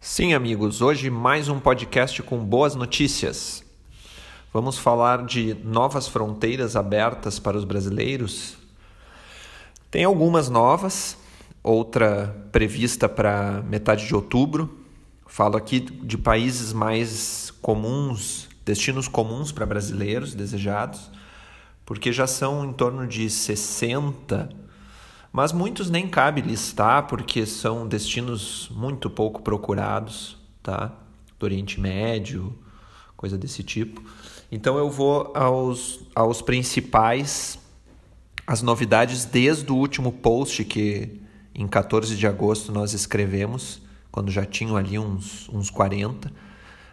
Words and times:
Sim, 0.00 0.32
amigos, 0.32 0.80
hoje 0.80 1.10
mais 1.10 1.48
um 1.48 1.58
podcast 1.58 2.22
com 2.22 2.38
boas 2.38 2.76
notícias. 2.76 3.64
Vamos 4.52 4.78
falar 4.78 5.26
de 5.26 5.54
novas 5.64 6.06
fronteiras 6.06 6.76
abertas 6.76 7.40
para 7.40 7.56
os 7.56 7.64
brasileiros. 7.64 8.56
Tem 9.90 10.04
algumas 10.04 10.48
novas, 10.48 11.18
outra 11.64 12.32
prevista 12.52 13.08
para 13.08 13.60
metade 13.68 14.06
de 14.06 14.14
outubro. 14.14 14.78
Falo 15.26 15.56
aqui 15.56 15.80
de 15.80 16.16
países 16.16 16.72
mais 16.72 17.52
comuns, 17.60 18.48
destinos 18.64 19.08
comuns 19.08 19.50
para 19.50 19.66
brasileiros 19.66 20.32
desejados, 20.32 21.10
porque 21.84 22.12
já 22.12 22.28
são 22.28 22.64
em 22.64 22.72
torno 22.72 23.04
de 23.04 23.28
60 23.28 24.48
mas 25.32 25.52
muitos 25.52 25.90
nem 25.90 26.08
cabe 26.08 26.40
listar 26.40 27.06
porque 27.06 27.46
são 27.46 27.86
destinos 27.86 28.70
muito 28.74 29.10
pouco 29.10 29.42
procurados, 29.42 30.36
tá? 30.62 30.92
Do 31.38 31.44
Oriente 31.44 31.80
Médio, 31.80 32.56
coisa 33.16 33.36
desse 33.36 33.62
tipo. 33.62 34.02
Então 34.50 34.78
eu 34.78 34.90
vou 34.90 35.32
aos, 35.34 36.00
aos 36.14 36.40
principais, 36.40 37.58
as 38.46 38.62
novidades 38.62 39.24
desde 39.24 39.70
o 39.70 39.76
último 39.76 40.10
post 40.12 40.64
que 40.64 41.20
em 41.54 41.66
14 41.66 42.16
de 42.16 42.26
agosto 42.26 42.72
nós 42.72 42.94
escrevemos, 42.94 43.82
quando 44.10 44.30
já 44.30 44.44
tinham 44.44 44.76
ali 44.76 44.98
uns, 44.98 45.48
uns 45.48 45.68
40. 45.68 46.32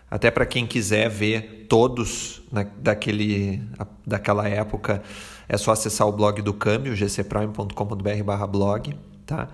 Até 0.09 0.29
para 0.29 0.45
quem 0.45 0.67
quiser 0.67 1.09
ver 1.09 1.65
todos 1.67 2.41
na, 2.51 2.63
daquele, 2.63 3.61
daquela 4.05 4.47
época, 4.47 5.01
é 5.47 5.57
só 5.57 5.71
acessar 5.71 6.07
o 6.07 6.11
blog 6.11 6.41
do 6.41 6.53
Câmbio, 6.53 6.95
gcprime.com.br 6.95 8.47
blog, 8.49 8.95
tá? 9.25 9.47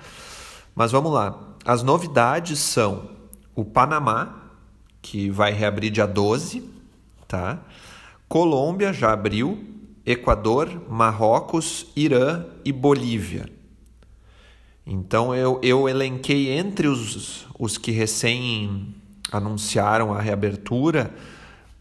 Mas 0.75 0.91
vamos 0.91 1.11
lá. 1.11 1.39
As 1.65 1.83
novidades 1.83 2.59
são 2.59 3.09
o 3.55 3.63
Panamá, 3.63 4.49
que 5.01 5.29
vai 5.29 5.51
reabrir 5.51 5.91
dia 5.91 6.05
12, 6.05 6.69
tá? 7.27 7.59
Colômbia 8.27 8.93
já 8.93 9.11
abriu, 9.13 9.63
Equador, 10.05 10.81
Marrocos, 10.89 11.88
Irã 11.95 12.45
e 12.63 12.71
Bolívia. 12.71 13.49
Então 14.86 15.36
eu, 15.36 15.59
eu 15.61 15.88
elenquei 15.88 16.52
entre 16.52 16.88
os, 16.88 17.45
os 17.58 17.77
que 17.77 17.91
recém 17.91 18.95
anunciaram 19.31 20.14
a 20.14 20.22
reabertura 20.22 21.14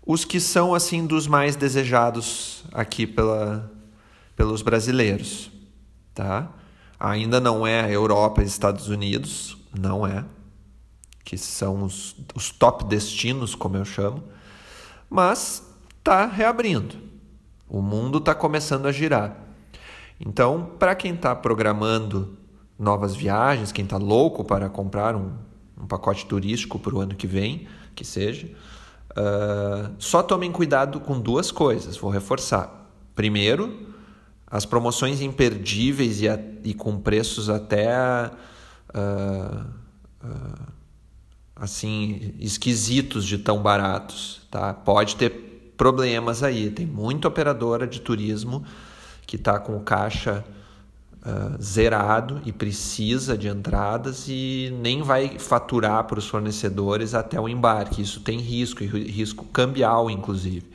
os 0.07 0.25
que 0.25 0.41
são 0.41 0.75
assim 0.75 1.07
dos 1.07 1.29
mais 1.29 1.55
desejados 1.55 2.65
aqui 2.73 3.07
pela, 3.07 3.71
pelos 4.35 4.61
brasileiros, 4.61 5.53
tá? 6.13 6.51
Ainda 6.99 7.39
não 7.41 7.65
é 7.65 7.95
Europa 7.95 8.43
e 8.43 8.45
Estados 8.45 8.89
Unidos, 8.89 9.57
não 9.79 10.05
é, 10.05 10.25
que 11.25 11.39
são 11.39 11.85
os, 11.85 12.17
os 12.35 12.51
top 12.51 12.87
destinos, 12.87 13.55
como 13.55 13.77
eu 13.77 13.85
chamo, 13.85 14.25
mas 15.09 15.63
tá 16.03 16.27
reabrindo. 16.27 16.97
O 17.69 17.81
mundo 17.81 18.19
está 18.19 18.35
começando 18.35 18.87
a 18.87 18.93
girar. 18.93 19.37
Então, 20.19 20.73
para 20.77 20.95
quem 20.97 21.15
está 21.15 21.37
programando 21.37 22.37
novas 22.77 23.15
viagens, 23.15 23.71
quem 23.71 23.85
está 23.85 23.97
louco 23.97 24.43
para 24.45 24.69
comprar 24.69 25.15
um, 25.15 25.33
um 25.81 25.87
pacote 25.87 26.27
turístico 26.27 26.79
para 26.79 26.95
o 26.95 27.01
ano 27.01 27.15
que 27.15 27.27
vem, 27.27 27.67
que 27.95 28.05
seja, 28.05 28.47
uh, 29.13 29.95
só 29.99 30.23
tomem 30.23 30.53
cuidado 30.53 31.01
com 31.01 31.21
duas 31.21 31.51
coisas, 31.51 31.97
vou 31.97 32.11
reforçar. 32.11 32.89
Primeiro, 33.15 33.89
as 34.47 34.65
promoções 34.65 35.21
imperdíveis 35.21 36.21
e, 36.21 36.29
a, 36.29 36.39
e 36.65 36.75
com 36.75 36.99
preços 36.99 37.49
até 37.49 38.31
uh, 38.95 39.67
uh, 40.25 40.73
assim 41.55 42.35
esquisitos 42.39 43.25
de 43.25 43.39
tão 43.39 43.63
baratos, 43.63 44.43
tá? 44.51 44.75
Pode 44.75 45.17
ter 45.17 45.75
problemas 45.77 46.43
aí. 46.43 46.71
Tem 46.71 46.87
muita 46.87 47.29
operadora 47.29 47.87
de 47.87 48.01
turismo 48.01 48.65
que 49.27 49.37
está 49.37 49.59
com 49.59 49.79
caixa 49.81 50.45
uh, 51.25 51.63
zerado 51.63 52.41
e 52.45 52.53
precisa 52.53 53.37
de 53.37 53.49
entradas 53.49 54.27
e 54.29 54.73
nem 54.81 55.03
vai 55.03 55.39
faturar 55.39 56.05
para 56.05 56.19
os 56.19 56.29
fornecedores 56.29 57.15
até 57.15 57.41
o 57.41 57.49
embarque. 57.49 58.03
Isso 58.03 58.21
tem 58.21 58.39
risco, 58.39 58.85
risco 58.85 59.45
cambial, 59.47 60.11
inclusive. 60.11 60.71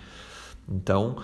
Então, 0.68 1.18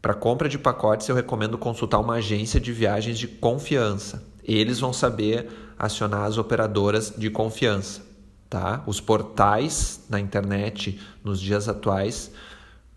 para 0.00 0.14
compra 0.14 0.48
de 0.48 0.58
pacotes, 0.58 1.08
eu 1.08 1.14
recomendo 1.14 1.58
consultar 1.58 1.98
uma 1.98 2.14
agência 2.14 2.60
de 2.60 2.72
viagens 2.72 3.18
de 3.18 3.26
confiança. 3.26 4.22
Eles 4.42 4.80
vão 4.80 4.92
saber 4.92 5.48
acionar 5.78 6.24
as 6.24 6.38
operadoras 6.38 7.12
de 7.16 7.30
confiança. 7.30 8.06
Tá? 8.48 8.82
Os 8.86 9.00
portais 9.00 10.00
na 10.08 10.18
internet 10.18 10.98
nos 11.22 11.38
dias 11.40 11.68
atuais 11.68 12.30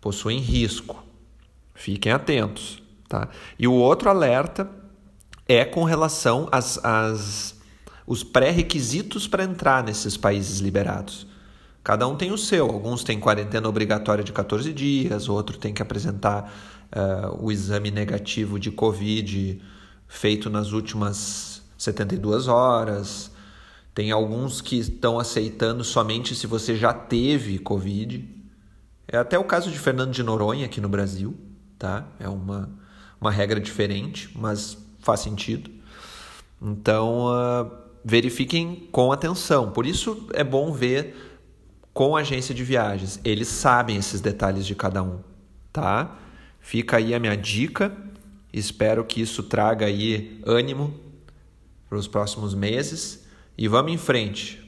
possuem 0.00 0.38
risco. 0.38 1.04
Fiquem 1.74 2.10
atentos. 2.10 2.82
Tá? 3.08 3.28
E 3.58 3.68
o 3.68 3.74
outro 3.74 4.08
alerta 4.08 4.81
é 5.48 5.64
com 5.64 5.84
relação 5.84 6.48
às, 6.50 6.82
às 6.84 7.60
os 8.06 8.22
pré-requisitos 8.22 9.26
para 9.26 9.44
entrar 9.44 9.84
nesses 9.84 10.16
países 10.16 10.58
liberados. 10.58 11.26
Cada 11.84 12.06
um 12.06 12.16
tem 12.16 12.30
o 12.30 12.38
seu. 12.38 12.66
Alguns 12.66 13.02
têm 13.02 13.18
quarentena 13.18 13.68
obrigatória 13.68 14.22
de 14.22 14.32
14 14.32 14.72
dias, 14.72 15.28
outro 15.28 15.58
tem 15.58 15.74
que 15.74 15.82
apresentar 15.82 16.52
uh, 16.92 17.44
o 17.44 17.50
exame 17.50 17.90
negativo 17.90 18.58
de 18.58 18.70
Covid 18.70 19.60
feito 20.06 20.48
nas 20.50 20.72
últimas 20.72 21.62
72 21.76 22.46
horas. 22.46 23.32
Tem 23.94 24.10
alguns 24.10 24.60
que 24.60 24.78
estão 24.78 25.18
aceitando 25.18 25.82
somente 25.82 26.34
se 26.34 26.46
você 26.46 26.76
já 26.76 26.92
teve 26.92 27.58
Covid. 27.58 28.28
É 29.08 29.18
até 29.18 29.38
o 29.38 29.44
caso 29.44 29.70
de 29.70 29.78
Fernando 29.78 30.12
de 30.12 30.22
Noronha 30.22 30.66
aqui 30.66 30.80
no 30.80 30.88
Brasil, 30.88 31.36
tá? 31.78 32.06
É 32.18 32.28
uma, 32.28 32.70
uma 33.20 33.30
regra 33.30 33.60
diferente, 33.60 34.30
mas 34.34 34.78
faz 35.02 35.20
sentido. 35.20 35.70
Então, 36.60 37.26
uh, 37.26 37.70
verifiquem 38.04 38.88
com 38.90 39.12
atenção. 39.12 39.70
Por 39.70 39.86
isso 39.86 40.26
é 40.32 40.42
bom 40.42 40.72
ver 40.72 41.38
com 41.92 42.16
a 42.16 42.20
agência 42.20 42.54
de 42.54 42.64
viagens. 42.64 43.20
Eles 43.24 43.48
sabem 43.48 43.96
esses 43.96 44.20
detalhes 44.20 44.64
de 44.64 44.74
cada 44.74 45.02
um, 45.02 45.20
tá? 45.72 46.16
Fica 46.60 46.96
aí 46.96 47.14
a 47.14 47.18
minha 47.18 47.36
dica. 47.36 47.94
Espero 48.52 49.04
que 49.04 49.20
isso 49.20 49.42
traga 49.42 49.86
aí 49.86 50.40
ânimo 50.46 50.94
para 51.88 51.98
os 51.98 52.06
próximos 52.06 52.54
meses 52.54 53.26
e 53.56 53.68
vamos 53.68 53.92
em 53.92 53.98
frente. 53.98 54.62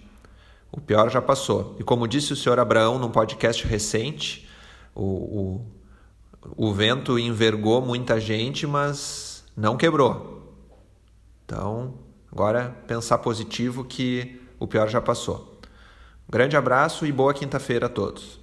O 0.71 0.81
pior 0.81 1.11
já 1.11 1.23
passou. 1.23 1.77
E 1.78 1.84
como 1.84 2.09
disse 2.09 2.33
o 2.33 2.37
senhor 2.37 2.59
Abraão 2.59 2.99
num 2.99 3.11
podcast 3.11 3.65
recente, 3.67 4.49
o, 4.94 5.03
o, 5.03 5.67
o 6.56 6.73
vento 6.73 7.19
envergou 7.19 7.81
muita 7.81 8.21
gente, 8.21 8.67
mas 8.67 9.34
não 9.56 9.76
quebrou. 9.76 10.34
Então, 11.44 11.94
agora 12.31 12.75
pensar 12.87 13.19
positivo 13.19 13.84
que 13.84 14.41
o 14.59 14.66
pior 14.66 14.88
já 14.88 15.00
passou. 15.00 15.60
grande 16.28 16.56
abraço 16.56 17.06
e 17.06 17.12
boa 17.12 17.34
quinta-feira 17.34 17.87
a 17.87 17.88
todos. 17.88 18.41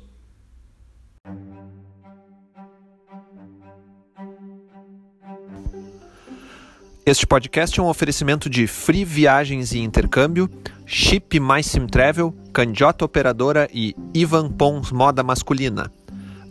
Este 7.04 7.26
podcast 7.26 7.80
é 7.80 7.84
um 7.84 7.90
oferecimento 7.90 8.48
de 8.48 8.68
Free 8.68 9.04
Viagens 9.04 9.74
e 9.74 9.80
Intercâmbio, 9.80 10.48
Chip 10.86 11.40
Mais 11.40 11.66
Sim 11.66 11.88
Travel, 11.88 12.32
Candiota 12.54 13.04
Operadora 13.04 13.68
e 13.74 13.96
Ivan 14.14 14.52
Pons 14.52 14.92
Moda 14.92 15.24
Masculina. 15.24 15.92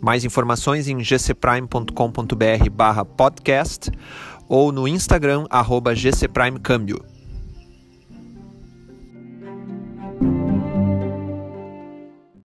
Mais 0.01 0.25
informações 0.25 0.87
em 0.87 0.97
gcprime.com.br 0.97 2.69
barra 2.71 3.05
podcast 3.05 3.89
ou 4.51 4.69
no 4.69 4.85
Instagram 4.85 5.45
arroba 5.49 5.93
gcprimecâmbio. 5.95 7.10